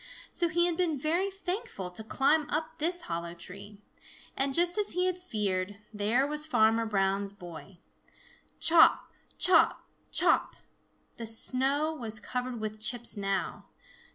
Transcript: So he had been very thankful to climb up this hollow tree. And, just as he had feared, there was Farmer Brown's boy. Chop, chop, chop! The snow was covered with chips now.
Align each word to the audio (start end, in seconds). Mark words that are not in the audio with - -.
So 0.31 0.47
he 0.49 0.65
had 0.65 0.75
been 0.77 0.97
very 0.97 1.29
thankful 1.29 1.91
to 1.91 2.03
climb 2.03 2.49
up 2.49 2.79
this 2.79 3.01
hollow 3.03 3.35
tree. 3.35 3.77
And, 4.35 4.51
just 4.51 4.75
as 4.79 4.93
he 4.93 5.05
had 5.05 5.15
feared, 5.19 5.77
there 5.93 6.25
was 6.25 6.47
Farmer 6.47 6.87
Brown's 6.87 7.31
boy. 7.33 7.77
Chop, 8.59 9.11
chop, 9.37 9.85
chop! 10.11 10.55
The 11.17 11.27
snow 11.27 11.93
was 11.93 12.19
covered 12.19 12.59
with 12.59 12.79
chips 12.79 13.15
now. 13.15 13.65